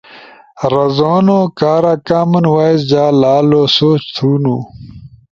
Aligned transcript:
رازونو 0.73 1.39
کارا 1.59 1.93
کامن 2.07 2.45
وائس 2.53 2.79
جا 2.91 3.03
لالو 3.21 3.63
سوچ 3.77 4.01
تھونُو 4.15 4.57